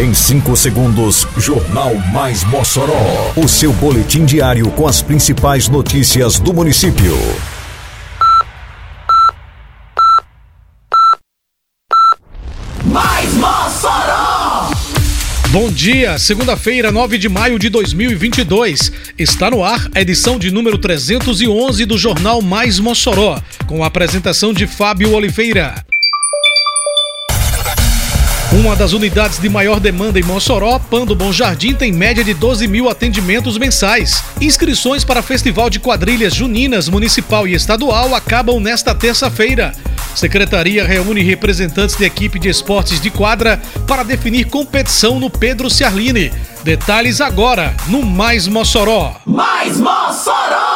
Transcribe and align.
Em 0.00 0.14
5 0.14 0.56
segundos, 0.56 1.26
Jornal 1.36 1.94
Mais 2.10 2.42
Mossoró. 2.44 3.34
O 3.36 3.46
seu 3.46 3.70
boletim 3.70 4.24
diário 4.24 4.70
com 4.70 4.88
as 4.88 5.02
principais 5.02 5.68
notícias 5.68 6.40
do 6.40 6.54
município. 6.54 7.14
Mais 12.82 13.34
Mossoró! 13.34 14.70
Bom 15.50 15.70
dia, 15.70 16.18
segunda-feira, 16.18 16.90
9 16.90 17.18
de 17.18 17.28
maio 17.28 17.58
de 17.58 17.68
2022. 17.68 18.90
Está 19.18 19.50
no 19.50 19.62
ar 19.62 19.86
a 19.94 20.00
edição 20.00 20.38
de 20.38 20.50
número 20.50 20.78
311 20.78 21.84
do 21.84 21.98
Jornal 21.98 22.40
Mais 22.40 22.80
Mossoró, 22.80 23.38
com 23.66 23.84
a 23.84 23.88
apresentação 23.88 24.54
de 24.54 24.66
Fábio 24.66 25.12
Oliveira. 25.12 25.89
Uma 28.60 28.76
das 28.76 28.92
unidades 28.92 29.38
de 29.38 29.48
maior 29.48 29.80
demanda 29.80 30.20
em 30.20 30.22
Mossoró, 30.22 30.78
Pando 30.78 31.14
Bom 31.14 31.32
Jardim, 31.32 31.74
tem 31.74 31.90
média 31.90 32.22
de 32.22 32.34
12 32.34 32.68
mil 32.68 32.90
atendimentos 32.90 33.56
mensais. 33.56 34.22
Inscrições 34.38 35.02
para 35.02 35.22
Festival 35.22 35.70
de 35.70 35.80
Quadrilhas 35.80 36.34
Juninas 36.34 36.86
Municipal 36.86 37.48
e 37.48 37.54
Estadual 37.54 38.14
acabam 38.14 38.60
nesta 38.60 38.94
terça-feira. 38.94 39.72
Secretaria 40.14 40.86
reúne 40.86 41.22
representantes 41.22 41.96
de 41.96 42.04
equipe 42.04 42.38
de 42.38 42.50
esportes 42.50 43.00
de 43.00 43.08
quadra 43.08 43.58
para 43.86 44.02
definir 44.02 44.44
competição 44.44 45.18
no 45.18 45.30
Pedro 45.30 45.70
Ciarline. 45.70 46.30
Detalhes 46.62 47.22
agora 47.22 47.74
no 47.86 48.02
Mais 48.02 48.46
Mossoró. 48.46 49.16
Mais 49.24 49.78
Mossoró! 49.78 50.69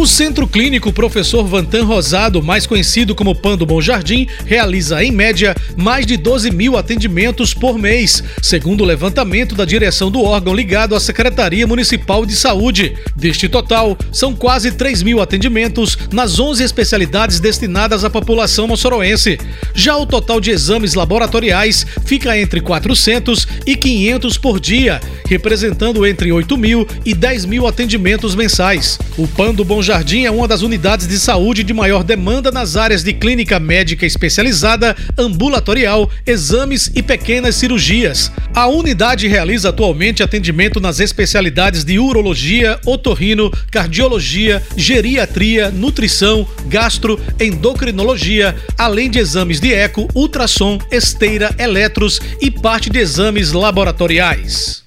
O 0.00 0.06
Centro 0.06 0.48
Clínico 0.48 0.94
Professor 0.94 1.44
Vantan 1.44 1.84
Rosado, 1.84 2.42
mais 2.42 2.66
conhecido 2.66 3.14
como 3.14 3.34
Pando 3.34 3.66
Bom 3.66 3.82
Jardim, 3.82 4.26
realiza, 4.46 5.04
em 5.04 5.12
média, 5.12 5.54
mais 5.76 6.06
de 6.06 6.16
12 6.16 6.50
mil 6.50 6.78
atendimentos 6.78 7.52
por 7.52 7.78
mês, 7.78 8.24
segundo 8.40 8.80
o 8.80 8.86
levantamento 8.86 9.54
da 9.54 9.66
direção 9.66 10.10
do 10.10 10.22
órgão 10.22 10.54
ligado 10.54 10.94
à 10.94 11.00
Secretaria 11.00 11.66
Municipal 11.66 12.24
de 12.24 12.34
Saúde. 12.34 12.94
Deste 13.14 13.46
total, 13.46 13.94
são 14.10 14.34
quase 14.34 14.72
3 14.72 15.02
mil 15.02 15.20
atendimentos 15.20 15.98
nas 16.10 16.40
11 16.40 16.64
especialidades 16.64 17.38
destinadas 17.38 18.02
à 18.02 18.08
população 18.08 18.66
moçoroense. 18.66 19.38
Já 19.74 19.98
o 19.98 20.06
total 20.06 20.40
de 20.40 20.50
exames 20.50 20.94
laboratoriais 20.94 21.86
fica 22.06 22.38
entre 22.38 22.62
400 22.62 23.46
e 23.66 23.76
500 23.76 24.38
por 24.38 24.58
dia, 24.58 24.98
representando 25.26 26.06
entre 26.06 26.32
8 26.32 26.56
mil 26.56 26.88
e 27.04 27.12
10 27.12 27.44
mil 27.44 27.66
atendimentos 27.66 28.34
mensais. 28.34 28.98
O 29.18 29.28
Pando 29.28 29.62
Bom 29.62 29.82
Jardim 29.82 29.89
é 29.92 30.30
uma 30.30 30.46
das 30.46 30.62
unidades 30.62 31.08
de 31.08 31.18
saúde 31.18 31.64
de 31.64 31.74
maior 31.74 32.04
demanda 32.04 32.52
nas 32.52 32.76
áreas 32.76 33.02
de 33.02 33.12
clínica 33.12 33.58
médica 33.58 34.06
especializada, 34.06 34.96
ambulatorial, 35.18 36.08
exames 36.24 36.92
e 36.94 37.02
pequenas 37.02 37.56
cirurgias. 37.56 38.30
A 38.54 38.68
unidade 38.68 39.26
realiza 39.26 39.70
atualmente 39.70 40.22
atendimento 40.22 40.78
nas 40.78 41.00
especialidades 41.00 41.82
de 41.82 41.98
urologia, 41.98 42.78
otorrino, 42.86 43.50
cardiologia, 43.68 44.62
geriatria, 44.76 45.72
nutrição, 45.72 46.46
gastro, 46.66 47.18
endocrinologia, 47.40 48.54
além 48.78 49.10
de 49.10 49.18
exames 49.18 49.58
de 49.58 49.74
eco, 49.74 50.08
ultrassom, 50.14 50.78
esteira, 50.92 51.52
eletros 51.58 52.20
e 52.40 52.48
parte 52.48 52.90
de 52.90 53.00
exames 53.00 53.50
laboratoriais. 53.50 54.84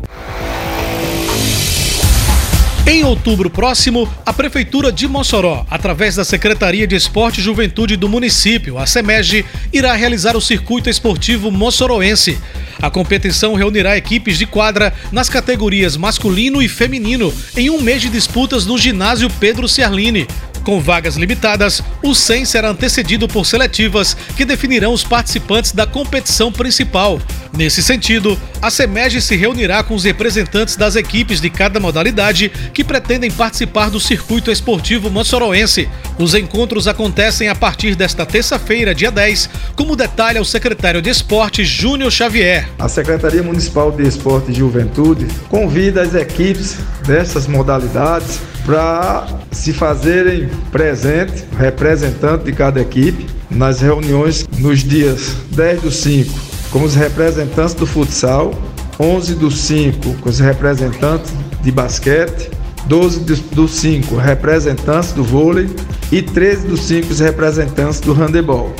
Em 2.88 3.04
outubro 3.04 3.50
próximo, 3.50 4.08
a 4.24 4.32
Prefeitura 4.32 4.90
de 4.90 5.06
Mossoró, 5.06 5.66
através 5.68 6.16
da 6.16 6.24
Secretaria 6.24 6.86
de 6.86 6.96
Esporte 6.96 7.38
e 7.38 7.44
Juventude 7.44 7.98
do 7.98 8.08
município, 8.08 8.78
a 8.78 8.86
SEMEG, 8.86 9.44
irá 9.70 9.92
realizar 9.92 10.34
o 10.38 10.40
Circuito 10.40 10.88
Esportivo 10.88 11.50
Mossoroense. 11.50 12.38
A 12.80 12.88
competição 12.88 13.54
reunirá 13.54 13.94
equipes 13.98 14.38
de 14.38 14.46
quadra 14.46 14.94
nas 15.12 15.28
categorias 15.28 15.98
masculino 15.98 16.62
e 16.62 16.68
feminino 16.68 17.30
em 17.54 17.68
um 17.68 17.78
mês 17.78 18.00
de 18.00 18.08
disputas 18.08 18.64
no 18.64 18.78
ginásio 18.78 19.28
Pedro 19.38 19.68
Ciarline. 19.68 20.26
Com 20.68 20.82
vagas 20.82 21.16
limitadas, 21.16 21.82
o 22.02 22.14
100 22.14 22.44
será 22.44 22.68
antecedido 22.68 23.26
por 23.26 23.46
seletivas 23.46 24.14
que 24.36 24.44
definirão 24.44 24.92
os 24.92 25.02
participantes 25.02 25.72
da 25.72 25.86
competição 25.86 26.52
principal. 26.52 27.18
Nesse 27.56 27.82
sentido, 27.82 28.38
a 28.60 28.70
SEMEG 28.70 29.18
se 29.22 29.34
reunirá 29.34 29.82
com 29.82 29.94
os 29.94 30.04
representantes 30.04 30.76
das 30.76 30.94
equipes 30.94 31.40
de 31.40 31.48
cada 31.48 31.80
modalidade 31.80 32.50
que 32.74 32.84
pretendem 32.84 33.30
participar 33.30 33.88
do 33.88 33.98
circuito 33.98 34.50
esportivo 34.50 35.08
moçoroense. 35.08 35.88
Os 36.18 36.34
encontros 36.34 36.86
acontecem 36.86 37.48
a 37.48 37.54
partir 37.54 37.94
desta 37.94 38.26
terça-feira, 38.26 38.94
dia 38.94 39.10
10, 39.10 39.48
como 39.74 39.96
detalha 39.96 40.42
o 40.42 40.44
secretário 40.44 41.00
de 41.00 41.08
Esporte 41.08 41.64
Júnior 41.64 42.12
Xavier. 42.12 42.68
A 42.78 42.90
Secretaria 42.90 43.42
Municipal 43.42 43.90
de 43.90 44.06
Esporte 44.06 44.50
e 44.50 44.54
Juventude 44.54 45.28
convida 45.48 46.02
as 46.02 46.14
equipes 46.14 46.76
dessas 47.06 47.46
modalidades 47.46 48.38
para 48.68 49.26
se 49.50 49.72
fazerem 49.72 50.46
presente, 50.70 51.42
representante 51.58 52.44
de 52.44 52.52
cada 52.52 52.78
equipe, 52.78 53.26
nas 53.50 53.80
reuniões 53.80 54.46
nos 54.58 54.80
dias 54.80 55.36
10 55.52 55.80
do 55.80 55.90
5 55.90 56.38
com 56.70 56.82
os 56.82 56.94
representantes 56.94 57.72
do 57.72 57.86
futsal, 57.86 58.52
11 59.00 59.36
do 59.36 59.50
5 59.50 60.12
com 60.20 60.28
os 60.28 60.38
representantes 60.38 61.32
de 61.62 61.72
basquete, 61.72 62.50
12 62.84 63.20
do 63.54 63.66
5 63.66 64.14
representantes 64.16 65.12
do 65.12 65.24
vôlei 65.24 65.70
e 66.12 66.20
13 66.20 66.66
do 66.66 66.76
5 66.76 67.10
os 67.10 67.20
representantes 67.20 68.00
do 68.00 68.12
handebol. 68.12 68.74